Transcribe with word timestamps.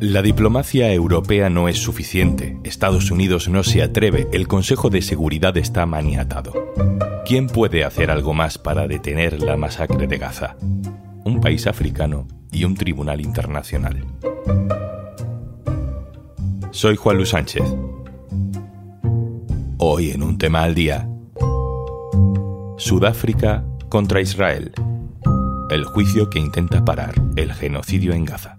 La 0.00 0.22
diplomacia 0.22 0.92
europea 0.92 1.50
no 1.50 1.68
es 1.68 1.78
suficiente. 1.78 2.56
Estados 2.62 3.10
Unidos 3.10 3.48
no 3.48 3.64
se 3.64 3.82
atreve. 3.82 4.28
El 4.30 4.46
Consejo 4.46 4.90
de 4.90 5.02
Seguridad 5.02 5.56
está 5.56 5.86
maniatado. 5.86 6.52
¿Quién 7.26 7.48
puede 7.48 7.82
hacer 7.82 8.12
algo 8.12 8.32
más 8.32 8.58
para 8.58 8.86
detener 8.86 9.42
la 9.42 9.56
masacre 9.56 10.06
de 10.06 10.18
Gaza? 10.18 10.56
Un 11.24 11.40
país 11.40 11.66
africano 11.66 12.28
y 12.52 12.62
un 12.62 12.76
tribunal 12.76 13.20
internacional. 13.20 14.04
Soy 16.70 16.94
Juan 16.94 17.16
Luis 17.16 17.30
Sánchez. 17.30 17.64
Hoy 19.78 20.12
en 20.12 20.22
un 20.22 20.38
tema 20.38 20.62
al 20.62 20.76
día. 20.76 21.08
Sudáfrica 22.76 23.64
contra 23.88 24.20
Israel. 24.20 24.70
El 25.70 25.84
juicio 25.84 26.30
que 26.30 26.38
intenta 26.38 26.84
parar 26.84 27.14
el 27.34 27.52
genocidio 27.52 28.12
en 28.12 28.24
Gaza. 28.24 28.56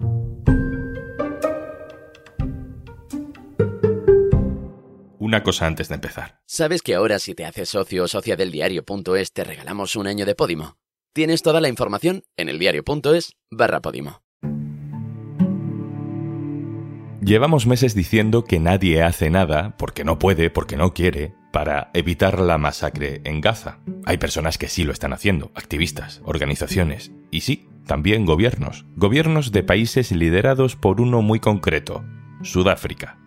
Una 5.29 5.43
cosa 5.43 5.67
antes 5.67 5.89
de 5.89 5.93
empezar. 5.93 6.41
¿Sabes 6.47 6.81
que 6.81 6.95
ahora 6.95 7.19
si 7.19 7.35
te 7.35 7.45
haces 7.45 7.69
socio 7.69 8.05
o 8.05 8.07
socia 8.07 8.35
del 8.35 8.49
diario.es 8.49 9.31
te 9.31 9.43
regalamos 9.43 9.95
un 9.95 10.07
año 10.07 10.25
de 10.25 10.33
Podimo? 10.33 10.79
Tienes 11.13 11.43
toda 11.43 11.61
la 11.61 11.69
información 11.69 12.23
en 12.35 12.49
eldiario.es 12.49 13.33
barra 13.51 13.79
Podimo. 13.79 14.23
Llevamos 17.21 17.67
meses 17.67 17.93
diciendo 17.93 18.43
que 18.43 18.59
nadie 18.59 19.03
hace 19.03 19.29
nada, 19.29 19.77
porque 19.77 20.03
no 20.03 20.17
puede, 20.17 20.49
porque 20.49 20.77
no 20.77 20.95
quiere, 20.95 21.35
para 21.51 21.91
evitar 21.93 22.39
la 22.39 22.57
masacre 22.57 23.21
en 23.23 23.39
Gaza. 23.39 23.81
Hay 24.05 24.17
personas 24.17 24.57
que 24.57 24.67
sí 24.67 24.83
lo 24.83 24.93
están 24.93 25.13
haciendo, 25.13 25.51
activistas, 25.53 26.23
organizaciones, 26.25 27.11
y 27.29 27.41
sí, 27.41 27.69
también 27.85 28.25
gobiernos. 28.25 28.83
Gobiernos 28.95 29.51
de 29.51 29.61
países 29.61 30.11
liderados 30.11 30.75
por 30.75 30.99
uno 30.99 31.21
muy 31.21 31.39
concreto, 31.39 32.03
Sudáfrica. 32.41 33.19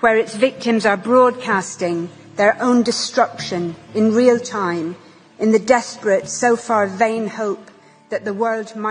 Where 0.00 0.16
its 0.16 0.34
victims 0.34 0.86
are 0.86 0.96
broadcasting 0.96 2.08
their 2.36 2.56
own 2.60 2.82
destruction 2.82 3.76
in 3.94 4.14
real 4.14 4.38
time 4.40 4.96
in 5.38 5.52
the 5.52 5.58
desperate, 5.58 6.26
so 6.28 6.56
far 6.56 6.86
vain 6.86 7.28
hope 7.28 7.70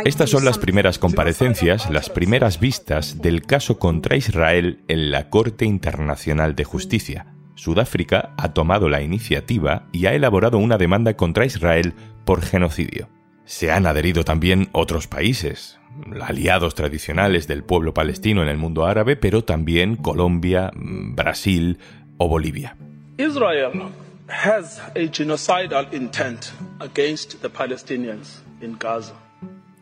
estas 0.05 0.29
son 0.29 0.45
las 0.45 0.57
primeras 0.57 0.97
comparecencias, 0.97 1.89
las 1.89 2.09
primeras 2.09 2.59
vistas 2.59 3.21
del 3.21 3.41
caso 3.41 3.77
contra 3.77 4.15
Israel 4.15 4.79
en 4.87 5.11
la 5.11 5.29
Corte 5.29 5.65
Internacional 5.65 6.55
de 6.55 6.63
Justicia. 6.63 7.25
Sudáfrica 7.55 8.33
ha 8.37 8.53
tomado 8.53 8.87
la 8.87 9.01
iniciativa 9.01 9.87
y 9.91 10.05
ha 10.05 10.13
elaborado 10.13 10.57
una 10.57 10.77
demanda 10.77 11.17
contra 11.17 11.45
Israel 11.45 11.93
por 12.23 12.41
genocidio. 12.41 13.09
Se 13.49 13.71
han 13.71 13.87
adherido 13.87 14.23
también 14.23 14.69
otros 14.73 15.07
países, 15.07 15.79
aliados 16.21 16.75
tradicionales 16.75 17.47
del 17.47 17.63
pueblo 17.63 17.95
palestino 17.95 18.43
en 18.43 18.47
el 18.47 18.57
mundo 18.57 18.85
árabe, 18.85 19.15
pero 19.15 19.43
también 19.43 19.95
Colombia, 19.95 20.69
Brasil 20.75 21.79
o 22.19 22.27
Bolivia. 22.27 22.77
Israel 23.17 23.71
has 24.27 24.79
a 24.79 25.11
genocidal 25.11 25.87
intent 25.91 26.45
against 26.77 27.41
the 27.41 27.49
Palestinians. 27.49 28.43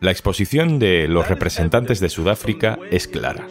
La 0.00 0.12
exposición 0.12 0.78
de 0.78 1.06
los 1.06 1.28
representantes 1.28 2.00
de 2.00 2.08
Sudáfrica 2.08 2.78
es 2.90 3.06
clara. 3.06 3.46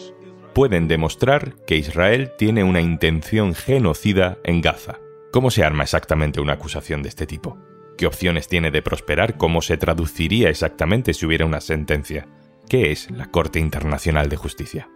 Pueden 0.56 0.88
demostrar 0.88 1.54
que 1.68 1.78
Israel 1.78 2.32
tiene 2.40 2.64
una 2.64 2.82
intención 2.82 3.54
genocida 3.54 4.40
en 4.44 4.62
Gaza. 4.62 4.96
¿Cómo 5.32 5.52
se 5.52 5.64
arma 5.64 5.84
exactamente 5.84 6.42
una 6.42 6.54
acusación 6.54 7.04
de 7.04 7.10
este 7.10 7.28
tipo? 7.28 7.60
¿Qué 7.98 8.06
opciones 8.06 8.48
tiene 8.48 8.70
de 8.70 8.84
prosperar? 8.84 9.38
¿Cómo 9.38 9.64
se 9.64 9.76
traduciría 9.76 10.50
exactamente 10.50 11.16
si 11.16 11.26
hubiera 11.26 11.48
una 11.48 11.62
sentencia? 11.62 12.28
¿Qué 12.70 12.92
es 12.92 13.10
la 13.10 13.32
Corte 13.32 13.60
Internacional 13.60 14.30
de 14.30 14.36
Justicia? 14.36 14.88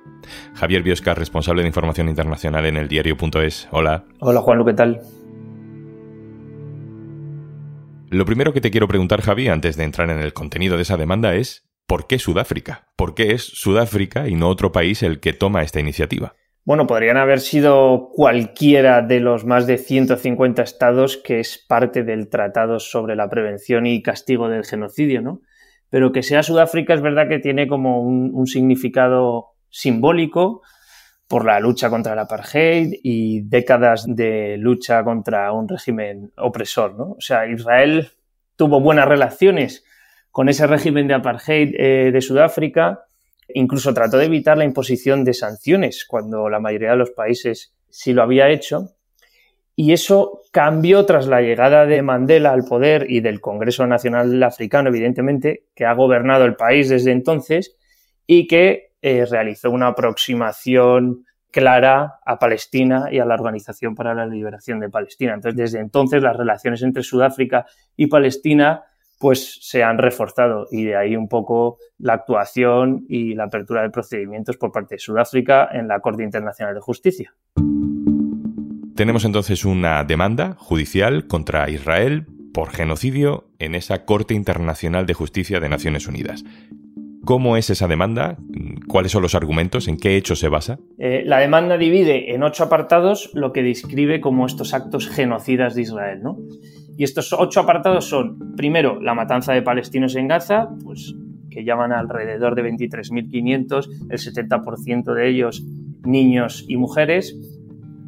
Javier 0.54 0.84
Biosca, 0.84 1.16
responsable 1.16 1.64
de 1.64 1.70
información 1.70 2.10
internacional 2.10 2.68
en 2.68 2.78
el 2.78 2.88
diario.es. 2.88 3.68
Hola. 3.72 4.06
Hola 4.20 4.42
Juan, 4.42 4.64
¿qué 4.64 4.74
tal? 4.74 5.02
Lo 8.12 8.26
primero 8.26 8.54
que 8.54 8.62
te 8.62 8.70
quiero 8.70 8.88
preguntar, 8.88 9.22
Javi, 9.22 9.48
antes 9.48 9.78
de 9.78 9.84
entrar 9.84 10.12
en 10.12 10.20
el 10.20 10.34
contenido 10.34 10.76
de 10.76 10.84
esa 10.84 10.98
demanda 10.98 11.34
es, 11.34 11.68
¿por 11.88 12.06
qué 12.06 12.20
Sudáfrica? 12.20 12.90
¿Por 12.98 13.16
qué 13.16 13.34
es 13.34 13.42
Sudáfrica 13.42 14.28
y 14.28 14.36
no 14.36 14.48
otro 14.48 14.72
país 14.72 15.02
el 15.02 15.20
que 15.20 15.34
toma 15.34 15.64
esta 15.64 15.80
iniciativa? 15.80 16.36
Bueno, 16.64 16.86
podrían 16.86 17.18
haber 17.18 17.40
sido 17.40 18.10
cualquiera 18.14 19.02
de 19.02 19.20
los 19.20 19.46
más 19.46 19.66
de 19.66 19.78
150 19.80 20.62
estados 20.62 21.18
que 21.18 21.40
es 21.40 21.58
parte 21.58 22.04
del 22.04 22.30
Tratado 22.30 22.80
sobre 22.80 23.16
la 23.16 23.30
Prevención 23.30 23.88
y 23.88 24.04
Castigo 24.04 24.48
del 24.48 24.64
Genocidio, 24.64 25.22
¿no? 25.22 25.42
Pero 25.90 26.12
que 26.12 26.22
sea 26.22 26.44
Sudáfrica 26.44 26.94
es 26.94 27.02
verdad 27.02 27.28
que 27.28 27.40
tiene 27.40 27.68
como 27.68 28.02
un, 28.02 28.46
significado 28.46 29.56
simbólico 29.70 30.62
por 31.28 31.46
la 31.46 31.60
lucha 31.60 31.90
contra 31.90 32.14
el 32.14 32.20
apartheid 32.20 32.94
y 33.04 33.42
décadas 33.42 34.06
de 34.08 34.56
lucha 34.58 35.04
contra 35.04 35.52
un 35.52 35.68
régimen 35.68 36.32
opresor. 36.38 36.96
¿no? 36.96 37.12
O 37.12 37.22
sea, 37.22 37.48
Israel 37.48 38.10
tuvo 38.56 38.80
buenas 38.80 39.08
relaciones 39.08 39.84
con 40.30 40.48
ese 40.48 40.66
régimen 40.66 41.08
de 41.08 41.14
apartheid 41.16 41.74
eh, 41.78 42.12
de 42.12 42.22
Sudáfrica, 42.22 43.06
incluso 43.54 43.94
trató 43.94 44.18
de 44.18 44.26
evitar 44.26 44.58
la 44.58 44.66
imposición 44.66 45.24
de 45.24 45.34
sanciones 45.34 46.06
cuando 46.06 46.50
la 46.50 46.60
mayoría 46.60 46.92
de 46.92 46.98
los 46.98 47.12
países 47.12 47.74
sí 47.90 48.14
lo 48.14 48.24
había 48.24 48.50
hecho. 48.50 48.90
Y 49.76 49.94
eso 49.94 50.42
cambió 50.52 51.06
tras 51.06 51.28
la 51.28 51.42
llegada 51.42 51.86
de 51.86 52.02
Mandela 52.02 52.52
al 52.52 52.66
poder 52.66 53.10
y 53.10 53.22
del 53.22 53.40
Congreso 53.40 53.88
Nacional 53.88 54.42
Africano, 54.44 54.90
evidentemente, 54.90 55.66
que 55.76 55.86
ha 55.86 55.94
gobernado 55.94 56.46
el 56.46 56.56
país 56.56 56.90
desde 56.90 57.12
entonces 57.12 57.78
y 58.28 58.48
que 58.48 58.92
eh, 59.02 59.26
realizó 59.26 59.72
una 59.72 59.88
aproximación 59.88 61.26
clara 61.52 62.20
a 62.26 62.40
Palestina 62.40 63.10
y 63.12 63.20
a 63.20 63.26
la 63.26 63.36
Organización 63.36 63.96
para 63.96 64.14
la 64.14 64.26
Liberación 64.26 64.80
de 64.80 64.90
Palestina. 64.90 65.34
Entonces, 65.34 65.58
desde 65.58 65.80
entonces 65.80 66.22
las 66.22 66.36
relaciones 66.36 66.82
entre 66.82 67.04
Sudáfrica 67.04 67.66
y 67.96 68.08
Palestina 68.08 68.84
pues 69.22 69.60
se 69.62 69.84
han 69.84 70.00
reforzado 70.00 70.68
y 70.72 70.84
de 70.84 70.98
ahí 70.98 71.16
un 71.16 71.30
poco 71.30 71.78
la 72.00 72.14
actuación 72.14 73.06
y 73.08 73.36
la 73.36 73.46
apertura 73.46 73.84
de 73.84 73.92
procedimientos 73.92 74.58
por 74.58 74.72
parte 74.72 74.96
de 74.96 75.00
Sudáfrica 75.00 75.70
en 75.72 75.88
la 75.88 76.00
Corte 76.00 76.24
Internacional 76.24 76.74
de 76.74 76.82
Justicia. 76.82 77.34
Tenemos 78.96 79.24
entonces 79.24 79.64
una 79.64 80.04
demanda 80.04 80.56
judicial 80.58 81.28
contra 81.28 81.70
Israel 81.70 82.26
por 82.52 82.72
genocidio 82.72 83.46
en 83.60 83.76
esa 83.76 84.06
Corte 84.06 84.34
Internacional 84.34 85.06
de 85.06 85.14
Justicia 85.14 85.60
de 85.60 85.70
Naciones 85.70 86.08
Unidas. 86.08 86.44
¿Cómo 87.24 87.56
es 87.56 87.70
esa 87.70 87.88
demanda? 87.88 88.38
¿Cuáles 88.88 89.12
son 89.12 89.22
los 89.22 89.36
argumentos? 89.36 89.88
¿En 89.88 89.98
qué 89.98 90.18
hecho 90.18 90.36
se 90.36 90.50
basa? 90.50 90.80
Eh, 90.98 91.22
la 91.26 91.38
demanda 91.38 91.78
divide 91.78 92.34
en 92.34 92.42
ocho 92.42 92.64
apartados 92.64 93.30
lo 93.36 93.54
que 93.54 93.62
describe 93.62 94.20
como 94.20 94.48
estos 94.48 94.74
actos 94.74 95.08
genocidas 95.08 95.76
de 95.76 95.84
Israel. 95.84 96.24
¿no? 96.24 96.40
Y 97.02 97.04
estos 97.04 97.34
ocho 97.34 97.62
apartados 97.62 98.06
son, 98.06 98.56
primero, 98.56 99.02
la 99.02 99.16
matanza 99.16 99.54
de 99.54 99.64
palestinos 99.64 100.16
en 100.16 100.28
Gaza, 100.28 100.70
pues, 100.84 101.16
que 101.50 101.64
llaman 101.64 101.92
alrededor 101.92 102.54
de 102.54 102.62
23.500, 102.62 103.90
el 104.12 104.20
70% 104.20 105.12
de 105.16 105.28
ellos 105.28 105.66
niños 106.04 106.64
y 106.68 106.78
mujeres, 106.78 107.36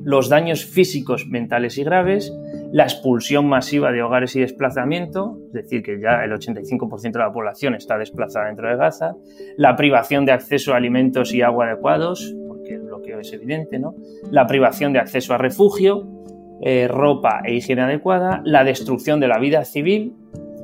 los 0.03 0.29
daños 0.29 0.63
físicos, 0.65 1.25
mentales 1.27 1.79
y 1.79 1.83
graves, 1.83 2.31
la 2.71 2.83
expulsión 2.83 3.47
masiva 3.47 3.91
de 3.91 4.03
hogares 4.03 4.35
y 4.35 4.41
desplazamiento, 4.41 5.39
es 5.47 5.53
decir, 5.53 5.81
que 5.81 5.99
ya 5.99 6.23
el 6.23 6.31
85% 6.31 7.13
de 7.13 7.17
la 7.17 7.33
población 7.33 7.73
está 7.73 7.97
desplazada 7.97 8.45
dentro 8.45 8.69
de 8.69 8.75
Gaza, 8.75 9.15
la 9.57 9.75
privación 9.75 10.23
de 10.27 10.33
acceso 10.33 10.71
a 10.71 10.77
alimentos 10.77 11.33
y 11.33 11.41
agua 11.41 11.65
adecuados, 11.65 12.31
porque 12.47 12.75
el 12.75 12.81
bloqueo 12.81 13.21
es 13.21 13.33
evidente, 13.33 13.79
¿no? 13.79 13.95
la 14.29 14.45
privación 14.45 14.93
de 14.93 14.99
acceso 14.99 15.33
a 15.33 15.39
refugio, 15.39 16.23
eh, 16.65 16.87
ropa 16.87 17.41
e 17.43 17.55
higiene 17.55 17.81
adecuada, 17.81 18.41
la 18.45 18.63
destrucción 18.63 19.19
de 19.19 19.27
la 19.27 19.37
vida 19.37 19.65
civil, 19.65 20.13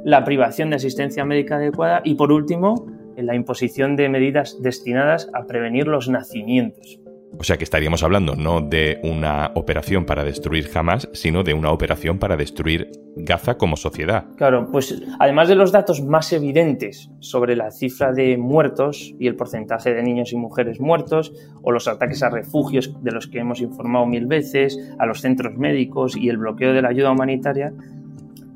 la 0.05 0.23
privación 0.23 0.69
de 0.69 0.77
asistencia 0.77 1.25
médica 1.25 1.57
adecuada 1.57 2.01
y, 2.03 2.15
por 2.15 2.31
último, 2.31 2.85
la 3.17 3.35
imposición 3.35 3.95
de 3.95 4.07
medidas 4.09 4.61
destinadas 4.61 5.29
a 5.33 5.45
prevenir 5.45 5.87
los 5.87 6.07
nacimientos. 6.07 6.99
O 7.37 7.43
sea 7.43 7.57
que 7.57 7.63
estaríamos 7.63 8.03
hablando 8.03 8.35
no 8.35 8.61
de 8.61 8.99
una 9.03 9.51
operación 9.55 10.05
para 10.05 10.23
destruir 10.23 10.69
Hamas, 10.73 11.07
sino 11.13 11.43
de 11.43 11.53
una 11.53 11.71
operación 11.71 12.17
para 12.17 12.35
destruir 12.35 12.91
Gaza 13.15 13.57
como 13.57 13.75
sociedad. 13.75 14.25
Claro, 14.35 14.69
pues 14.71 15.01
además 15.19 15.47
de 15.47 15.55
los 15.55 15.71
datos 15.71 16.01
más 16.01 16.31
evidentes 16.33 17.09
sobre 17.19 17.55
la 17.55 17.71
cifra 17.71 18.13
de 18.13 18.37
muertos 18.37 19.13
y 19.19 19.27
el 19.27 19.35
porcentaje 19.35 19.93
de 19.93 20.03
niños 20.03 20.31
y 20.31 20.37
mujeres 20.37 20.79
muertos, 20.79 21.33
o 21.61 21.71
los 21.71 21.87
ataques 21.87 22.23
a 22.23 22.29
refugios 22.29 23.01
de 23.03 23.11
los 23.11 23.27
que 23.27 23.39
hemos 23.39 23.61
informado 23.61 24.05
mil 24.05 24.25
veces, 24.25 24.77
a 24.97 25.05
los 25.05 25.21
centros 25.21 25.57
médicos 25.57 26.15
y 26.15 26.29
el 26.29 26.37
bloqueo 26.37 26.73
de 26.73 26.81
la 26.81 26.89
ayuda 26.89 27.11
humanitaria, 27.11 27.73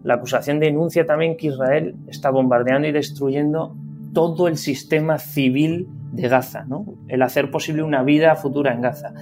la 0.03 0.15
acusación 0.15 0.59
denuncia 0.59 1.05
también 1.05 1.37
que 1.37 1.47
Israel 1.47 1.95
está 2.07 2.29
bombardeando 2.29 2.87
y 2.87 2.91
destruyendo 2.91 3.75
todo 4.13 4.47
el 4.47 4.57
sistema 4.57 5.17
civil 5.17 5.87
de 6.11 6.27
Gaza, 6.27 6.65
el 7.07 7.21
hacer 7.21 7.51
posible 7.51 7.83
una 7.83 8.03
vida 8.03 8.35
futura 8.35 8.73
en 8.73 8.81
Gaza. 8.81 9.13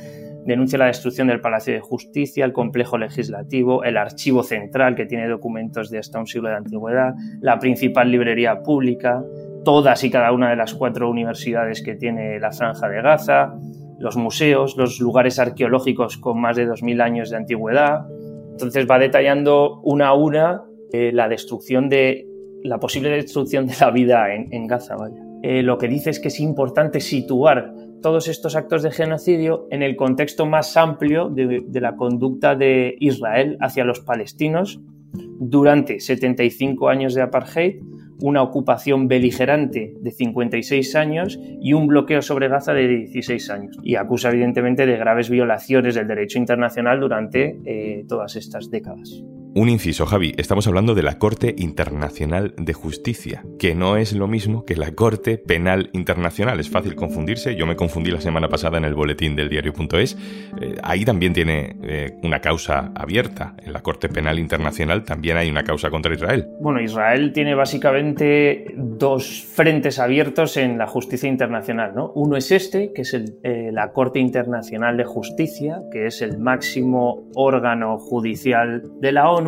Denuncia 0.46 0.80
la 0.80 0.88
destrucción 0.88 1.28
del 1.28 1.40
Palacio 1.40 1.74
de 1.74 1.82
Justicia, 1.82 2.44
el 2.46 2.52
complejo 2.52 2.98
legislativo, 2.98 3.84
el 3.84 3.96
archivo 3.96 4.44
central 4.44 4.96
que 4.96 5.06
tiene 5.06 5.28
documentos 5.28 5.90
de 5.92 6.00
hasta 6.00 6.20
un 6.20 6.26
siglo 6.26 6.50
de 6.50 6.56
antigüedad, 6.56 7.14
la 7.42 7.60
principal 7.60 8.12
librería 8.12 8.64
pública, 8.64 9.24
todas 9.64 10.04
y 10.04 10.10
cada 10.10 10.32
una 10.32 10.50
de 10.50 10.56
las 10.56 10.74
cuatro 10.74 11.10
universidades 11.10 11.84
que 11.84 11.96
tiene 11.96 12.40
la 12.40 12.52
franja 12.52 12.90
de 12.90 13.02
Gaza, 13.02 13.54
los 14.00 14.18
museos, 14.18 14.76
los 14.78 15.00
lugares 15.00 15.38
arqueológicos 15.38 16.18
con 16.18 16.42
más 16.42 16.56
de 16.56 16.68
2.000 16.68 17.02
años 17.04 17.30
de 17.30 17.38
antigüedad. 17.38 18.08
Entonces 18.50 18.88
va 18.90 18.98
detallando 18.98 19.80
una 19.82 20.08
a 20.08 20.14
una 20.16 20.64
eh, 20.92 21.12
la 21.14 21.30
destrucción 21.30 21.88
de 21.88 22.28
la 22.64 22.80
posible 22.80 23.10
destrucción 23.10 23.68
de 23.68 23.74
la 23.80 23.92
vida 23.92 24.34
en, 24.34 24.68
Gaza. 24.68 24.96
Eh, 25.44 25.64
lo 25.64 25.78
que 25.78 25.88
dice 25.88 26.10
es 26.10 26.20
que 26.20 26.28
es 26.28 26.40
importante 26.40 27.00
situar 27.00 27.74
todos 28.02 28.28
estos 28.28 28.56
actos 28.56 28.84
de 28.84 28.92
genocidio 28.92 29.68
en 29.72 29.84
el 29.84 29.96
contexto 29.96 30.46
más 30.46 30.76
amplio 30.78 31.30
de, 31.30 31.64
de 31.68 31.82
la 31.82 31.96
conducta 31.96 32.56
de 32.56 32.96
Israel 33.00 33.58
hacia 33.60 33.84
los 33.84 34.00
palestinos 34.00 34.80
durante 35.14 36.00
75 36.00 36.90
años 36.90 37.14
de 37.14 37.22
apartheid 37.22 37.82
una 38.22 38.44
ocupación 38.44 39.08
beligerante 39.08 39.94
de 40.00 40.12
56 40.12 40.96
años 40.96 41.40
y 41.60 41.74
un 41.74 41.88
bloqueo 41.88 42.22
sobre 42.22 42.48
Gaza 42.48 42.74
de 42.74 42.88
16 42.88 43.50
años. 43.50 43.78
Y 43.84 43.96
acusa 43.96 44.30
evidentemente 44.30 44.86
de 44.86 44.98
graves 44.98 45.30
violaciones 45.30 45.96
del 45.96 46.08
derecho 46.08 46.38
internacional 46.38 47.00
durante 47.00 47.60
eh, 47.66 48.06
todas 48.08 48.36
estas 48.36 48.70
décadas. 48.70 49.24
Un 49.54 49.68
inciso, 49.68 50.06
Javi, 50.06 50.34
estamos 50.38 50.66
hablando 50.68 50.96
de 50.96 51.04
la 51.04 51.18
Corte 51.18 51.54
Internacional 51.58 52.54
de 52.58 52.72
Justicia, 52.72 53.44
que 53.60 53.76
no 53.76 53.98
es 53.98 54.14
lo 54.14 54.30
mismo 54.30 54.64
que 54.64 54.78
la 54.78 54.94
Corte 54.94 55.38
Penal 55.38 55.90
Internacional. 55.92 56.62
Es 56.62 56.70
fácil 56.70 56.96
confundirse, 56.96 57.58
yo 57.58 57.66
me 57.66 57.76
confundí 57.76 58.12
la 58.12 58.22
semana 58.22 58.48
pasada 58.48 58.78
en 58.78 58.86
el 58.86 58.94
boletín 58.94 59.36
del 59.36 59.50
diario.es. 59.50 60.18
Eh, 60.62 60.78
ahí 60.84 61.04
también 61.04 61.34
tiene 61.34 61.76
eh, 61.84 62.12
una 62.24 62.40
causa 62.40 62.94
abierta. 62.96 63.58
En 63.62 63.74
la 63.74 63.82
Corte 63.82 64.08
Penal 64.08 64.40
Internacional 64.40 65.04
también 65.04 65.36
hay 65.36 65.50
una 65.50 65.64
causa 65.64 65.90
contra 65.90 66.14
Israel. 66.14 66.48
Bueno, 66.62 66.80
Israel 66.80 67.34
tiene 67.34 67.54
básicamente 67.54 68.74
dos 68.78 69.44
frentes 69.54 70.00
abiertos 70.00 70.56
en 70.56 70.78
la 70.78 70.88
justicia 70.88 71.28
internacional. 71.28 71.92
¿no? 71.94 72.14
Uno 72.16 72.38
es 72.38 72.54
este, 72.54 72.94
que 72.94 73.02
es 73.02 73.14
eh, 73.14 73.70
la 73.74 73.92
Corte 73.92 74.20
Internacional 74.20 74.96
de 74.96 75.04
Justicia, 75.04 75.82
que 75.92 76.06
es 76.06 76.22
el 76.22 76.38
máximo 76.38 77.30
órgano 77.36 77.98
judicial 77.98 78.84
de 79.02 79.12
la 79.12 79.30
ONU 79.30 79.41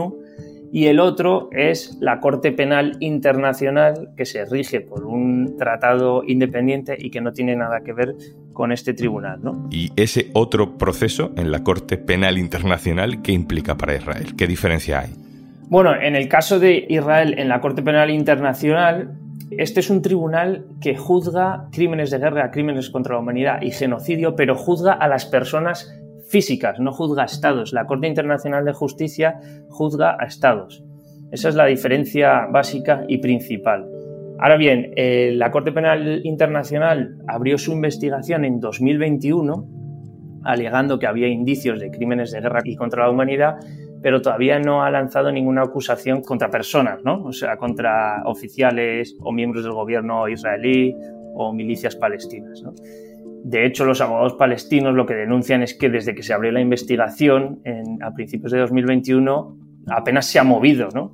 y 0.74 0.88
el 0.88 1.00
otro 1.00 1.50
es 1.52 2.00
la 2.02 2.20
Corte 2.20 2.52
Penal 2.52 2.98
Internacional, 3.00 4.10
que 4.18 4.26
se 4.26 4.44
rige 4.46 4.82
por 4.82 5.06
un 5.06 5.56
tratado 5.56 6.24
independiente 6.26 6.98
y 6.98 7.12
que 7.12 7.22
no 7.22 7.32
tiene 7.32 7.56
nada 7.56 7.82
que 7.82 7.94
ver 7.94 8.16
con 8.54 8.72
este 8.72 8.96
tribunal. 8.96 9.40
¿Y 9.70 9.92
ese 9.96 10.32
otro 10.34 10.76
proceso 10.80 11.32
en 11.38 11.52
la 11.52 11.64
Corte 11.64 11.98
Penal 11.98 12.40
Internacional 12.40 13.22
qué 13.22 13.34
implica 13.34 13.78
para 13.78 13.96
Israel? 13.96 14.36
¿Qué 14.36 14.48
diferencia 14.48 15.02
hay? 15.02 15.12
Bueno, 15.70 15.94
en 15.94 16.16
el 16.16 16.28
caso 16.28 16.60
de 16.60 16.88
Israel 16.90 17.36
en 17.38 17.50
la 17.50 17.62
Corte 17.62 17.84
Penal 17.84 18.10
Internacional, 18.10 19.16
este 19.52 19.80
es 19.80 19.92
un 19.92 20.02
tribunal 20.02 20.66
que 20.82 20.96
juzga 20.96 21.68
crímenes 21.72 22.10
de 22.10 22.18
guerra, 22.18 22.50
crímenes 22.50 22.90
contra 22.90 23.14
la 23.14 23.20
humanidad 23.20 23.62
y 23.62 23.70
genocidio, 23.70 24.36
pero 24.36 24.56
juzga 24.56 24.94
a 24.94 25.08
las 25.08 25.28
personas 25.28 25.96
físicas, 26.28 26.80
no 26.80 26.92
juzga 26.92 27.24
a 27.24 27.26
estados. 27.26 27.74
La 27.74 27.86
Corte 27.86 28.08
Internacional 28.08 28.66
de 28.66 28.74
Justicia 28.74 29.40
juzga 29.70 30.18
a 30.20 30.26
estados. 30.26 30.84
Esa 31.32 31.50
es 31.50 31.56
la 31.56 31.66
diferencia 31.66 32.48
básica 32.52 33.06
y 33.08 33.18
principal. 33.18 33.88
Ahora 34.40 34.58
bien, 34.58 34.92
eh, 34.96 35.32
la 35.36 35.52
Corte 35.52 35.72
Penal 35.72 36.22
Internacional 36.24 37.18
abrió 37.28 37.58
su 37.58 37.72
investigación 37.72 38.46
en 38.46 38.60
2021 38.60 39.84
alegando 40.44 41.00
que 41.00 41.08
había 41.08 41.28
indicios 41.28 41.80
de 41.80 41.90
crímenes 41.90 42.32
de 42.32 42.42
guerra 42.42 42.62
y 42.64 42.76
contra 42.76 43.04
la 43.04 43.10
humanidad, 43.10 43.56
pero 44.02 44.22
todavía 44.22 44.60
no 44.60 44.84
ha 44.84 44.92
lanzado 44.92 45.32
ninguna 45.32 45.64
acusación 45.64 46.22
contra 46.22 46.50
personas, 46.50 47.00
¿no? 47.04 47.24
O 47.24 47.32
sea, 47.32 47.58
contra 47.58 48.24
oficiales 48.26 49.16
o 49.22 49.32
miembros 49.32 49.64
del 49.64 49.74
gobierno 49.74 50.28
israelí 50.28 50.96
o 51.36 51.54
milicias 51.54 51.96
palestinas. 51.96 52.62
De 53.44 53.66
hecho, 53.66 53.84
los 53.86 54.00
abogados 54.00 54.34
palestinos 54.34 54.96
lo 54.96 55.06
que 55.06 55.16
denuncian 55.16 55.64
es 55.64 55.74
que 55.74 55.90
desde 55.90 56.16
que 56.16 56.24
se 56.24 56.34
abrió 56.34 56.52
la 56.52 56.62
investigación 56.62 57.62
a 58.02 58.14
principios 58.14 58.52
de 58.54 58.60
2021 58.60 59.58
apenas 59.88 60.28
se 60.28 60.40
ha 60.40 60.44
movido, 60.44 60.88
¿no? 60.94 61.12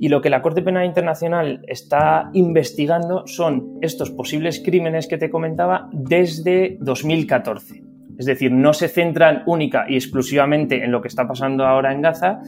Y 0.00 0.08
lo 0.10 0.20
que 0.20 0.30
la 0.30 0.42
Corte 0.42 0.62
Penal 0.62 0.84
Internacional 0.84 1.62
está 1.66 2.30
investigando 2.34 3.26
son 3.26 3.78
estos 3.80 4.10
posibles 4.10 4.62
crímenes 4.64 5.08
que 5.08 5.18
te 5.18 5.30
comentaba 5.30 5.88
desde 5.92 6.76
2014. 6.80 7.82
Es 8.18 8.26
decir, 8.26 8.52
no 8.52 8.74
se 8.74 8.88
centran 8.88 9.42
única 9.46 9.86
y 9.88 9.94
exclusivamente 9.94 10.84
en 10.84 10.92
lo 10.92 11.00
que 11.00 11.08
está 11.08 11.26
pasando 11.26 11.64
ahora 11.64 11.92
en 11.92 12.02
Gaza, 12.02 12.40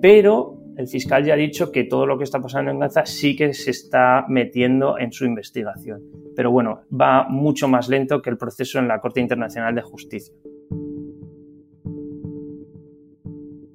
pero 0.00 0.58
el 0.76 0.88
fiscal 0.88 1.24
ya 1.24 1.34
ha 1.34 1.36
dicho 1.36 1.70
que 1.70 1.84
todo 1.84 2.06
lo 2.06 2.18
que 2.18 2.24
está 2.24 2.40
pasando 2.40 2.70
en 2.70 2.78
Gaza 2.78 3.06
sí 3.06 3.36
que 3.36 3.54
se 3.54 3.70
está 3.70 4.24
metiendo 4.28 4.98
en 4.98 5.12
su 5.12 5.24
investigación. 5.24 6.02
Pero 6.34 6.50
bueno, 6.50 6.82
va 6.92 7.26
mucho 7.28 7.68
más 7.68 7.88
lento 7.88 8.20
que 8.20 8.30
el 8.30 8.36
proceso 8.36 8.78
en 8.78 8.88
la 8.88 9.00
Corte 9.00 9.20
Internacional 9.20 9.74
de 9.74 9.82
Justicia. 9.82 10.34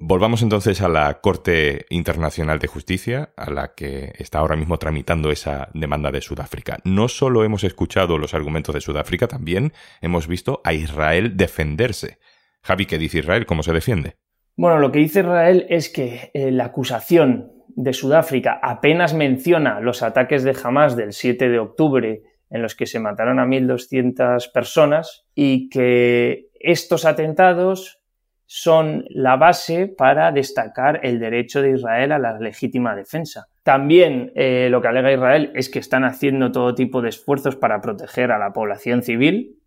Volvamos 0.01 0.42
entonces 0.42 0.81
a 0.81 0.90
la 0.90 1.22
Corte 1.22 1.86
Internacional 1.90 2.57
de 2.57 2.68
Justicia, 2.68 3.31
a 3.38 3.52
la 3.52 3.75
que 3.75 4.12
está 4.18 4.40
ahora 4.40 4.56
mismo 4.56 4.80
tramitando 4.80 5.30
esa 5.30 5.69
demanda 5.75 6.10
de 6.10 6.22
Sudáfrica. 6.22 6.80
No 6.84 7.07
solo 7.07 7.44
hemos 7.44 7.63
escuchado 7.63 8.18
los 8.18 8.34
argumentos 8.34 8.74
de 8.74 8.81
Sudáfrica, 8.81 9.28
también 9.28 9.72
hemos 10.02 10.28
visto 10.28 10.62
a 10.63 10.74
Israel 10.74 11.38
defenderse. 11.38 12.18
Javi, 12.63 12.88
¿qué 12.88 12.98
dice 12.98 13.19
Israel? 13.19 13.45
¿Cómo 13.45 13.62
se 13.62 13.72
defiende? 13.72 14.18
Bueno, 14.59 14.79
lo 14.79 14.91
que 14.91 15.00
dice 15.00 15.21
Israel 15.21 15.65
es 15.69 15.88
que 15.88 16.31
eh, 16.33 16.51
la 16.51 16.65
acusación 16.65 17.53
de 17.69 17.94
Sudáfrica 17.94 18.59
apenas 18.61 19.13
menciona 19.13 19.79
los 19.79 20.03
ataques 20.03 20.44
de 20.44 20.53
Hamas 20.61 20.97
del 20.97 21.13
7 21.13 21.47
de 21.47 21.59
octubre 21.59 22.23
en 22.50 22.61
los 22.61 22.75
que 22.75 22.85
se 22.85 23.00
mataron 23.00 23.39
a 23.39 23.45
1.200 23.45 24.51
personas 24.51 25.25
y 25.33 25.69
que 25.69 26.50
estos 26.59 27.06
atentados 27.06 28.01
son 28.47 29.06
la 29.07 29.38
base 29.38 29.88
para 29.88 30.33
destacar 30.33 31.00
el 31.03 31.21
derecho 31.21 31.61
de 31.61 31.75
Israel 31.75 32.11
a 32.11 32.19
la 32.19 32.38
legítima 32.38 32.97
defensa. 32.97 33.47
También 33.63 34.33
eh, 34.35 34.67
lo 34.69 34.81
que 34.81 34.89
alega 34.89 35.13
Israel 35.13 35.53
es 35.56 35.69
que 35.69 35.79
están 35.79 36.03
haciendo 36.03 36.51
todo 36.51 36.75
tipo 36.75 37.01
de 37.01 37.07
esfuerzos 37.07 37.56
para 37.56 37.79
proteger 37.79 38.33
a 38.33 38.38
la 38.38 38.51
población 38.51 39.03
civil, 39.03 39.57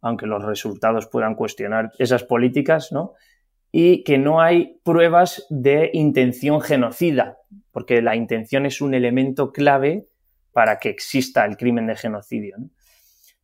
aunque 0.00 0.26
los 0.26 0.42
resultados 0.42 1.08
puedan 1.08 1.34
cuestionar 1.34 1.92
esas 1.98 2.24
políticas, 2.24 2.90
¿no? 2.90 3.12
Y 3.72 4.02
que 4.04 4.18
no 4.18 4.40
hay 4.40 4.80
pruebas 4.84 5.46
de 5.50 5.90
intención 5.92 6.60
genocida, 6.60 7.38
porque 7.70 8.02
la 8.02 8.16
intención 8.16 8.66
es 8.66 8.80
un 8.80 8.94
elemento 8.94 9.52
clave 9.52 10.06
para 10.52 10.78
que 10.78 10.88
exista 10.88 11.44
el 11.44 11.56
crimen 11.56 11.86
de 11.86 11.96
genocidio. 11.96 12.56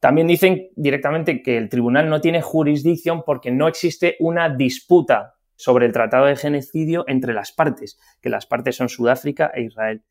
También 0.01 0.27
dicen 0.27 0.69
directamente 0.77 1.43
que 1.43 1.57
el 1.57 1.69
tribunal 1.69 2.09
no 2.09 2.21
tiene 2.21 2.43
jurisdicción 2.43 3.23
porque 3.25 3.51
no 3.51 3.69
existe 3.69 4.17
una 4.21 4.49
disputa 4.55 5.35
sobre 5.57 5.87
el 5.87 5.93
tratado 5.93 6.27
de 6.27 6.37
genocidio 6.37 7.05
entre 7.09 7.33
las 7.33 7.53
partes, 7.53 7.99
que 8.21 8.29
las 8.29 8.47
partes 8.47 8.77
son 8.77 8.89
Sudáfrica 8.89 9.51
e 9.55 9.63
Israel. 9.63 10.03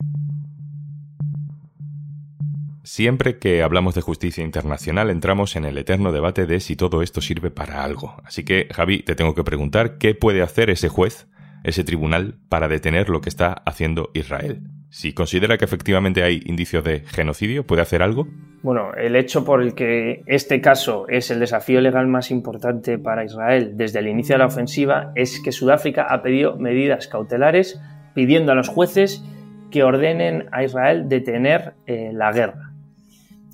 Siempre 2.85 3.39
que 3.39 3.63
hablamos 3.63 3.95
de 3.95 4.01
justicia 4.01 4.43
internacional 4.43 5.09
entramos 5.09 5.55
en 5.55 5.65
el 5.65 5.75
eterno 5.79 6.11
debate 6.11 6.45
de 6.45 6.59
si 6.59 6.75
todo 6.75 7.01
esto 7.01 7.19
sirve 7.19 7.49
para 7.49 7.83
algo. 7.83 8.15
Así 8.23 8.45
que, 8.45 8.67
Javi, 8.71 9.01
te 9.01 9.15
tengo 9.15 9.33
que 9.33 9.43
preguntar 9.43 9.97
qué 9.97 10.13
puede 10.13 10.43
hacer 10.43 10.69
ese 10.69 10.87
juez, 10.87 11.27
ese 11.63 11.83
tribunal, 11.83 12.35
para 12.47 12.67
detener 12.67 13.09
lo 13.09 13.21
que 13.21 13.29
está 13.29 13.53
haciendo 13.65 14.11
Israel. 14.13 14.61
Si 14.91 15.13
considera 15.13 15.57
que 15.57 15.65
efectivamente 15.65 16.21
hay 16.21 16.43
indicios 16.45 16.83
de 16.83 16.99
genocidio, 16.99 17.65
¿puede 17.65 17.81
hacer 17.81 18.03
algo? 18.03 18.27
Bueno, 18.61 18.93
el 18.93 19.15
hecho 19.15 19.43
por 19.43 19.63
el 19.63 19.73
que 19.73 20.21
este 20.27 20.61
caso 20.61 21.07
es 21.07 21.31
el 21.31 21.39
desafío 21.39 21.81
legal 21.81 22.05
más 22.05 22.29
importante 22.29 22.99
para 22.99 23.25
Israel 23.25 23.71
desde 23.73 23.97
el 23.97 24.07
inicio 24.07 24.35
de 24.35 24.39
la 24.39 24.45
ofensiva 24.45 25.11
es 25.15 25.39
que 25.39 25.51
Sudáfrica 25.51 26.03
ha 26.07 26.21
pedido 26.21 26.55
medidas 26.57 27.07
cautelares 27.07 27.81
pidiendo 28.13 28.51
a 28.51 28.55
los 28.55 28.69
jueces 28.69 29.23
que 29.71 29.81
ordenen 29.81 30.45
a 30.51 30.63
Israel 30.63 31.09
detener 31.09 31.73
eh, 31.87 32.11
la 32.13 32.31
guerra. 32.31 32.74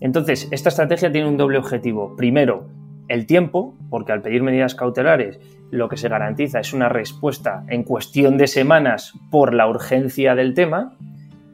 Entonces, 0.01 0.49
esta 0.51 0.69
estrategia 0.69 1.11
tiene 1.11 1.29
un 1.29 1.37
doble 1.37 1.59
objetivo. 1.59 2.15
Primero, 2.17 2.67
el 3.07 3.25
tiempo, 3.25 3.75
porque 3.89 4.11
al 4.11 4.21
pedir 4.21 4.41
medidas 4.41 4.75
cautelares 4.75 5.39
lo 5.69 5.87
que 5.87 5.97
se 5.97 6.09
garantiza 6.09 6.59
es 6.59 6.73
una 6.73 6.89
respuesta 6.89 7.63
en 7.69 7.83
cuestión 7.83 8.37
de 8.37 8.47
semanas 8.47 9.13
por 9.29 9.53
la 9.53 9.69
urgencia 9.69 10.35
del 10.35 10.53
tema. 10.53 10.97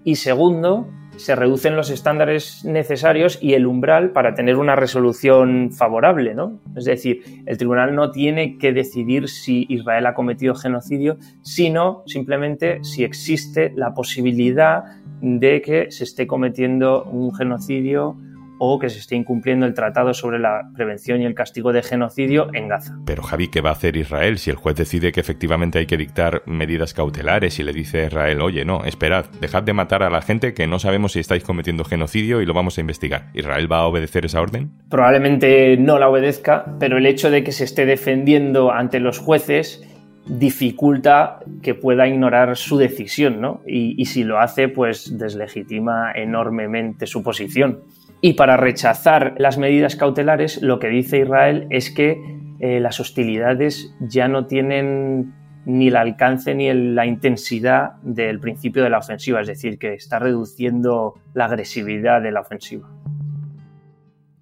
Y 0.04 0.16
segundo, 0.16 0.88
se 1.18 1.36
reducen 1.36 1.76
los 1.76 1.90
estándares 1.90 2.64
necesarios 2.64 3.40
y 3.42 3.54
el 3.54 3.66
umbral 3.66 4.12
para 4.12 4.34
tener 4.34 4.56
una 4.58 4.76
resolución 4.76 5.72
favorable, 5.72 6.36
¿no? 6.36 6.60
Es 6.76 6.86
decir, 6.86 7.24
el 7.46 7.58
tribunal 7.58 7.96
no 7.96 8.12
tiene 8.12 8.58
que 8.58 8.72
decidir 8.72 9.28
si 9.28 9.66
Israel 9.68 10.06
ha 10.06 10.14
cometido 10.14 10.56
genocidio, 10.56 11.18
sino 11.42 12.04
simplemente 12.06 12.84
si 12.84 13.04
existe 13.04 13.74
la 13.76 13.94
posibilidad 13.94 14.84
de 15.22 15.62
que 15.62 15.92
se 15.92 16.04
esté 16.04 16.28
cometiendo 16.28 17.04
un 17.06 17.34
genocidio 17.34 18.16
o 18.60 18.80
que 18.80 18.90
se 18.90 19.00
esté 19.00 19.16
incumpliendo 19.16 19.66
el 19.66 19.74
Tratado 19.74 20.14
sobre 20.14 20.40
la 20.40 20.70
Prevención 20.76 21.22
y 21.22 21.26
el 21.26 21.36
Castigo 21.36 21.74
de 21.74 21.84
Genocidio 21.84 22.48
en 22.54 22.68
Gaza. 22.68 22.98
Pero 23.06 23.24
Javi, 23.24 23.48
¿qué 23.50 23.62
va 23.62 23.70
a 23.70 23.74
hacer 23.74 23.98
Israel 23.98 24.38
si 24.38 24.50
el 24.50 24.56
juez 24.56 24.76
decide 24.76 25.12
que 25.12 25.20
efectivamente 25.20 25.80
hay 25.80 25.86
que 25.86 25.98
dictar 25.98 26.44
medidas 26.46 26.94
cautelares 26.94 27.60
y 27.60 27.64
le 27.64 27.74
dice 27.74 28.02
a 28.02 28.08
Israel, 28.08 28.42
oye, 28.42 28.66
no, 28.66 28.86
esperad, 28.86 29.26
dejad 29.42 29.64
de 29.64 29.74
matar 29.74 30.04
a 30.04 30.10
la 30.10 30.22
gente 30.22 30.54
que 30.54 30.68
no 30.68 30.80
sabemos 30.80 31.14
si 31.14 31.20
estáis 31.20 31.44
cometiendo 31.44 31.84
genocidio 31.84 32.42
y 32.42 32.46
lo 32.46 32.54
vamos 32.54 32.78
a 32.78 32.82
investigar? 32.82 33.30
¿Israel 33.34 33.72
va 33.72 33.80
a 33.80 33.88
obedecer 33.88 34.26
esa 34.26 34.42
orden? 34.42 34.72
Probablemente 34.90 35.78
no 35.78 36.00
la 36.00 36.10
obedezca, 36.10 36.78
pero 36.80 36.98
el 36.98 37.06
hecho 37.06 37.30
de 37.32 37.44
que 37.44 37.52
se 37.52 37.64
esté 37.64 37.86
defendiendo 37.86 38.72
ante 38.72 39.00
los 39.00 39.20
jueces 39.20 39.84
dificulta 40.28 41.40
que 41.62 41.74
pueda 41.74 42.08
ignorar 42.08 42.56
su 42.58 42.78
decisión, 42.78 43.40
¿no? 43.42 43.62
Y, 43.66 44.06
si 44.06 44.24
lo 44.24 44.40
hace, 44.40 44.68
pues 44.68 45.18
deslegitima 45.18 46.12
enormemente 46.14 47.08
su 47.08 47.24
posición. 47.24 47.80
Y 48.22 48.34
para 48.34 48.58
rechazar 48.58 49.36
las 49.38 49.58
medidas 49.58 49.96
cautelares, 49.96 50.62
lo 50.62 50.80
que 50.80 50.88
dice 50.88 51.20
Israel 51.20 51.68
es 51.70 51.92
que 51.92 52.20
eh, 52.60 52.80
las 52.80 53.00
hostilidades 53.00 53.94
ya 54.00 54.28
no 54.28 54.48
tienen 54.48 55.34
ni 55.66 55.90
el 55.90 55.98
alcance 55.98 56.56
ni 56.56 56.74
la 56.74 57.06
intensidad 57.06 57.96
del 58.02 58.40
principio 58.40 58.84
de 58.84 58.90
la 58.90 59.00
ofensiva, 59.00 59.42
es 59.42 59.48
decir, 59.48 59.78
que 59.78 59.94
está 59.94 60.18
reduciendo 60.18 61.16
la 61.34 61.46
agresividad 61.46 62.22
de 62.22 62.32
la 62.32 62.42
ofensiva. 62.42 62.90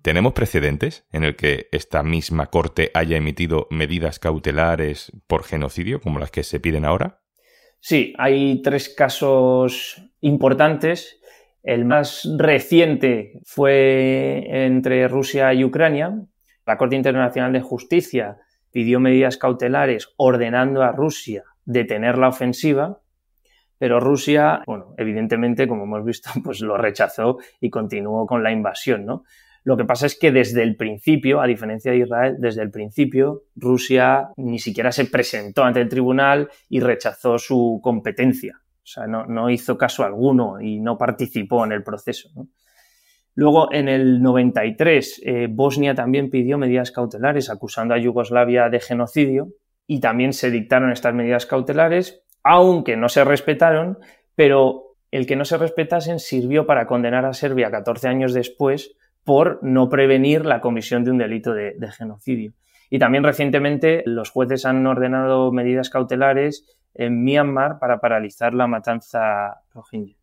¿Tenemos 0.03 0.33
precedentes 0.33 1.07
en 1.11 1.23
el 1.23 1.35
que 1.35 1.67
esta 1.71 2.03
misma 2.03 2.45
Corte 2.45 2.91
haya 2.93 3.17
emitido 3.17 3.67
medidas 3.71 4.19
cautelares 4.19 5.11
por 5.25 5.43
genocidio, 5.43 5.99
como 5.99 6.19
las 6.19 6.29
que 6.29 6.43
se 6.43 6.59
piden 6.59 6.85
ahora? 6.85 7.21
Sí, 7.79 8.13
hay 8.19 8.61
tres 8.61 8.87
casos 8.89 9.99
importantes. 10.21 11.19
El 11.65 11.83
más 11.83 12.29
reciente 12.37 13.39
fue 13.43 14.45
entre 14.65 15.07
Rusia 15.07 15.51
y 15.55 15.63
Ucrania. 15.63 16.15
La 16.63 16.77
Corte 16.77 16.95
Internacional 16.95 17.51
de 17.53 17.61
Justicia 17.61 18.37
pidió 18.71 18.99
medidas 18.99 19.37
cautelares 19.37 20.13
ordenando 20.15 20.83
a 20.83 20.91
Rusia 20.91 21.43
detener 21.65 22.19
la 22.19 22.27
ofensiva, 22.27 23.01
pero 23.79 23.99
Rusia, 23.99 24.61
bueno, 24.67 24.93
evidentemente, 24.97 25.67
como 25.67 25.85
hemos 25.85 26.05
visto, 26.05 26.29
pues 26.43 26.61
lo 26.61 26.77
rechazó 26.77 27.39
y 27.59 27.71
continuó 27.71 28.27
con 28.27 28.43
la 28.43 28.51
invasión, 28.51 29.03
¿no? 29.03 29.23
Lo 29.63 29.75
que 29.75 29.85
pasa 29.85 30.05
es 30.05 30.19
que 30.19 30.31
desde 30.31 30.61
el 30.61 30.75
principio, 30.75 31.41
a 31.41 31.47
diferencia 31.47 31.91
de 31.91 31.97
Israel, 31.97 32.35
desde 32.37 32.61
el 32.61 32.69
principio 32.69 33.45
Rusia 33.55 34.29
ni 34.37 34.59
siquiera 34.59 34.91
se 34.91 35.05
presentó 35.05 35.63
ante 35.63 35.81
el 35.81 35.89
tribunal 35.89 36.51
y 36.69 36.79
rechazó 36.79 37.39
su 37.39 37.79
competencia. 37.81 38.61
O 38.85 38.87
sea, 38.87 39.07
no, 39.07 39.49
hizo 39.49 39.79
caso 39.79 40.03
alguno 40.03 40.61
y 40.61 40.79
no 40.79 40.95
participó 40.95 41.65
en 41.65 41.71
el 41.71 41.81
proceso. 41.81 42.29
Luego, 43.33 43.73
en 43.73 43.89
el 43.89 44.21
93, 44.21 45.23
eh, 45.25 45.47
Bosnia 45.49 45.95
también 45.95 46.29
pidió 46.29 46.59
medidas 46.59 46.91
cautelares 46.91 47.49
acusando 47.49 47.95
a 47.95 47.97
Yugoslavia 47.97 48.69
de 48.69 48.79
genocidio 48.79 49.47
y 49.87 50.01
también 50.01 50.33
se 50.33 50.51
dictaron 50.51 50.91
estas 50.91 51.15
medidas 51.15 51.47
cautelares, 51.47 52.21
aunque 52.43 52.95
no 52.95 53.09
se 53.09 53.23
respetaron, 53.23 53.97
pero 54.35 54.97
el 55.09 55.25
que 55.25 55.35
no 55.35 55.45
se 55.45 55.57
respetasen 55.57 56.19
sirvió 56.19 56.67
para 56.67 56.85
condenar 56.85 57.25
a 57.25 57.33
Serbia 57.33 57.71
14 57.71 58.07
años 58.07 58.35
después 58.35 58.95
por 59.23 59.63
no 59.63 59.89
prevenir 59.89 60.45
la 60.45 60.61
comisión 60.61 61.03
de 61.03 61.09
un 61.09 61.17
delito 61.17 61.55
de, 61.55 61.75
genocidio. 61.97 62.53
Y 62.91 62.99
también 62.99 63.23
recientemente 63.23 64.03
los 64.05 64.29
jueces 64.29 64.63
han 64.67 64.85
ordenado 64.85 65.51
medidas 65.51 65.89
cautelares 65.89 66.77
en 66.95 67.23
Myanmar 67.23 67.79
para 67.79 67.99
paralizar 67.99 68.53
la 68.53 68.67
matanza 68.67 69.61
rohingya. 69.73 70.17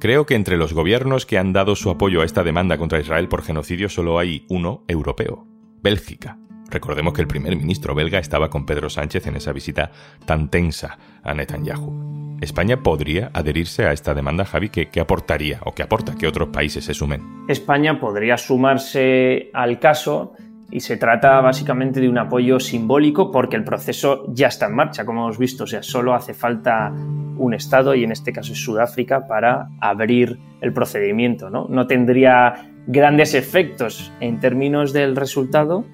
Creo 0.00 0.24
que 0.24 0.34
entre 0.34 0.56
los 0.56 0.72
gobiernos 0.72 1.26
que 1.26 1.36
han 1.36 1.52
dado 1.52 1.76
su 1.76 1.90
apoyo 1.90 2.22
a 2.22 2.24
esta 2.24 2.42
demanda 2.42 2.78
contra 2.78 3.00
Israel 3.00 3.28
por 3.28 3.42
genocidio 3.42 3.90
solo 3.90 4.18
hay 4.18 4.46
uno 4.48 4.84
europeo, 4.88 5.46
Bélgica. 5.82 6.38
Recordemos 6.70 7.12
que 7.12 7.20
el 7.20 7.28
primer 7.28 7.54
ministro 7.56 7.94
belga 7.94 8.18
estaba 8.18 8.48
con 8.48 8.64
Pedro 8.64 8.88
Sánchez 8.88 9.26
en 9.26 9.36
esa 9.36 9.52
visita 9.52 9.90
tan 10.24 10.48
tensa 10.48 10.96
a 11.22 11.34
Netanyahu. 11.34 12.38
¿España 12.40 12.82
podría 12.82 13.30
adherirse 13.34 13.84
a 13.84 13.92
esta 13.92 14.14
demanda, 14.14 14.46
Javi? 14.46 14.70
¿Qué, 14.70 14.88
aportaría 15.00 15.60
o 15.64 15.74
qué 15.74 15.82
aporta 15.82 16.14
que 16.14 16.26
otros 16.26 16.48
países 16.48 16.84
se 16.84 16.94
sumen? 16.94 17.44
España 17.48 18.00
podría 18.00 18.38
sumarse 18.38 19.50
al 19.52 19.78
caso 19.78 20.32
y 20.70 20.80
se 20.80 20.96
trata 20.96 21.40
básicamente 21.40 22.00
de 22.00 22.08
un 22.08 22.18
apoyo 22.18 22.60
simbólico 22.60 23.30
porque 23.30 23.56
el 23.56 23.64
proceso 23.64 24.24
ya 24.28 24.48
está 24.48 24.66
en 24.66 24.74
marcha, 24.74 25.04
como 25.04 25.24
hemos 25.24 25.38
visto. 25.38 25.64
O 25.64 25.66
sea, 25.66 25.82
solo 25.82 26.14
hace 26.14 26.34
falta 26.34 26.92
un 27.36 27.54
Estado, 27.54 27.94
y 27.94 28.04
en 28.04 28.12
este 28.12 28.32
caso 28.32 28.52
es 28.52 28.62
Sudáfrica, 28.62 29.26
para 29.26 29.68
abrir 29.80 30.38
el 30.60 30.72
procedimiento. 30.72 31.50
No, 31.50 31.66
no 31.68 31.86
tendría 31.86 32.70
grandes 32.86 33.34
efectos 33.34 34.12
en 34.20 34.40
términos 34.40 34.92
del 34.92 35.16
resultado, 35.16 35.84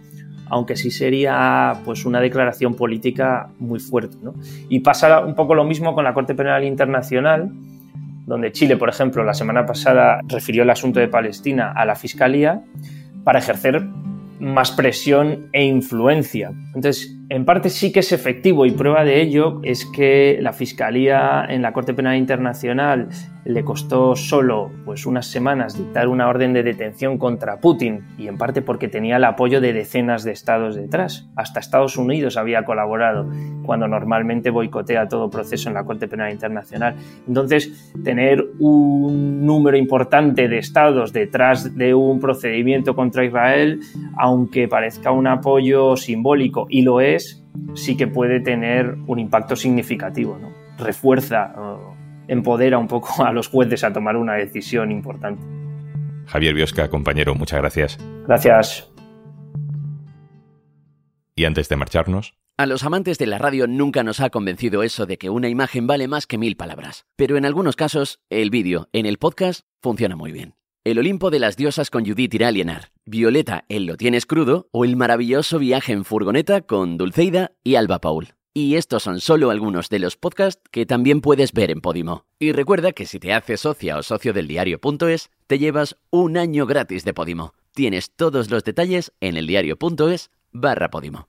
aunque 0.48 0.76
sí 0.76 0.90
sería 0.90 1.74
pues 1.84 2.04
una 2.04 2.20
declaración 2.20 2.74
política 2.74 3.48
muy 3.58 3.80
fuerte. 3.80 4.16
Y 4.68 4.80
pasa 4.80 5.20
un 5.20 5.34
poco 5.34 5.54
lo 5.54 5.64
mismo 5.64 5.94
con 5.94 6.04
la 6.04 6.12
Corte 6.12 6.34
Penal 6.34 6.64
Internacional, 6.64 7.50
donde 8.26 8.52
Chile, 8.52 8.76
por 8.76 8.88
ejemplo, 8.88 9.24
la 9.24 9.34
semana 9.34 9.64
pasada 9.64 10.20
refirió 10.26 10.64
el 10.64 10.70
asunto 10.70 11.00
de 11.00 11.08
Palestina 11.08 11.72
a 11.72 11.84
la 11.84 11.94
Fiscalía 11.94 12.62
para 13.24 13.38
ejercer 13.38 13.86
más 14.40 14.70
presión 14.70 15.48
e 15.52 15.64
influencia. 15.64 16.52
Entonces, 16.74 17.16
en 17.28 17.44
parte 17.44 17.70
sí 17.70 17.92
que 17.92 18.00
es 18.00 18.12
efectivo 18.12 18.66
y 18.66 18.70
prueba 18.70 19.04
de 19.04 19.20
ello 19.20 19.60
es 19.62 19.84
que 19.84 20.38
la 20.40 20.52
Fiscalía 20.52 21.44
en 21.48 21.62
la 21.62 21.72
Corte 21.72 21.92
Penal 21.92 22.16
Internacional 22.16 23.08
le 23.46 23.64
costó 23.64 24.16
solo 24.16 24.70
pues, 24.84 25.06
unas 25.06 25.26
semanas 25.26 25.78
dictar 25.78 26.08
una 26.08 26.28
orden 26.28 26.52
de 26.52 26.64
detención 26.64 27.16
contra 27.16 27.60
Putin 27.60 28.04
y 28.18 28.26
en 28.26 28.38
parte 28.38 28.60
porque 28.60 28.88
tenía 28.88 29.16
el 29.16 29.24
apoyo 29.24 29.60
de 29.60 29.72
decenas 29.72 30.24
de 30.24 30.32
estados 30.32 30.74
detrás. 30.74 31.28
Hasta 31.36 31.60
Estados 31.60 31.96
Unidos 31.96 32.36
había 32.36 32.64
colaborado 32.64 33.30
cuando 33.64 33.86
normalmente 33.86 34.50
boicotea 34.50 35.08
todo 35.08 35.30
proceso 35.30 35.68
en 35.68 35.74
la 35.74 35.84
Corte 35.84 36.08
Penal 36.08 36.32
Internacional. 36.32 36.96
Entonces, 37.28 37.92
tener 38.02 38.44
un 38.58 39.46
número 39.46 39.76
importante 39.76 40.48
de 40.48 40.58
estados 40.58 41.12
detrás 41.12 41.76
de 41.76 41.94
un 41.94 42.18
procedimiento 42.18 42.96
contra 42.96 43.24
Israel, 43.24 43.80
aunque 44.16 44.66
parezca 44.66 45.12
un 45.12 45.28
apoyo 45.28 45.96
simbólico 45.96 46.66
y 46.68 46.82
lo 46.82 47.00
es, 47.00 47.15
sí 47.74 47.96
que 47.96 48.06
puede 48.06 48.40
tener 48.40 48.96
un 49.06 49.18
impacto 49.18 49.56
significativo. 49.56 50.38
¿no? 50.38 50.52
Refuerza, 50.78 51.54
empodera 52.28 52.78
un 52.78 52.88
poco 52.88 53.24
a 53.24 53.32
los 53.32 53.48
jueces 53.48 53.84
a 53.84 53.92
tomar 53.92 54.16
una 54.16 54.34
decisión 54.34 54.90
importante. 54.90 55.42
Javier 56.26 56.54
Biosca, 56.54 56.88
compañero, 56.88 57.34
muchas 57.34 57.60
gracias. 57.60 57.98
Gracias. 58.26 58.90
Y 61.36 61.44
antes 61.44 61.68
de 61.68 61.76
marcharnos. 61.76 62.34
A 62.58 62.64
los 62.64 62.84
amantes 62.84 63.18
de 63.18 63.26
la 63.26 63.36
radio 63.36 63.66
nunca 63.66 64.02
nos 64.02 64.20
ha 64.20 64.30
convencido 64.30 64.82
eso 64.82 65.04
de 65.04 65.18
que 65.18 65.28
una 65.28 65.50
imagen 65.50 65.86
vale 65.86 66.08
más 66.08 66.26
que 66.26 66.38
mil 66.38 66.56
palabras. 66.56 67.04
Pero 67.14 67.36
en 67.36 67.44
algunos 67.44 67.76
casos, 67.76 68.20
el 68.30 68.48
vídeo 68.48 68.88
en 68.94 69.04
el 69.04 69.18
podcast 69.18 69.66
funciona 69.82 70.16
muy 70.16 70.32
bien. 70.32 70.54
El 70.82 70.98
Olimpo 70.98 71.30
de 71.30 71.38
las 71.38 71.56
diosas 71.56 71.90
con 71.90 72.06
Judith 72.06 72.32
Iralienar, 72.32 72.92
Violeta, 73.08 73.64
el 73.68 73.86
lo 73.86 73.96
tienes 73.96 74.26
crudo 74.26 74.68
o 74.72 74.84
el 74.84 74.96
maravilloso 74.96 75.60
viaje 75.60 75.92
en 75.92 76.04
furgoneta 76.04 76.62
con 76.62 76.98
Dulceida 76.98 77.52
y 77.62 77.76
Alba 77.76 78.00
Paul. 78.00 78.34
Y 78.52 78.74
estos 78.74 79.04
son 79.04 79.20
solo 79.20 79.50
algunos 79.50 79.88
de 79.90 80.00
los 80.00 80.16
podcasts 80.16 80.60
que 80.72 80.86
también 80.86 81.20
puedes 81.20 81.52
ver 81.52 81.70
en 81.70 81.80
Podimo. 81.80 82.24
Y 82.40 82.50
recuerda 82.50 82.90
que 82.90 83.06
si 83.06 83.20
te 83.20 83.32
haces 83.32 83.60
socia 83.60 83.96
o 83.96 84.02
socio 84.02 84.32
del 84.32 84.48
diario.es, 84.48 85.30
te 85.46 85.58
llevas 85.60 85.96
un 86.10 86.36
año 86.36 86.66
gratis 86.66 87.04
de 87.04 87.14
Podimo. 87.14 87.54
Tienes 87.74 88.10
todos 88.10 88.50
los 88.50 88.64
detalles 88.64 89.12
en 89.20 89.36
eldiario.es 89.36 90.30
barra 90.50 90.90
Podimo. 90.90 91.28